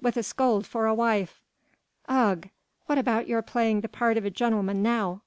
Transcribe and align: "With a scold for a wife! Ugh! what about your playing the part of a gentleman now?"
"With 0.00 0.16
a 0.16 0.22
scold 0.22 0.64
for 0.64 0.86
a 0.86 0.94
wife! 0.94 1.42
Ugh! 2.06 2.48
what 2.86 2.98
about 2.98 3.26
your 3.26 3.42
playing 3.42 3.80
the 3.80 3.88
part 3.88 4.16
of 4.16 4.24
a 4.24 4.30
gentleman 4.30 4.80
now?" 4.80 5.22